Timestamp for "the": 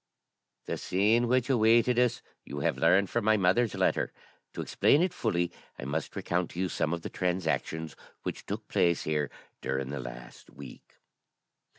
0.65-0.79, 7.03-7.09, 9.91-9.99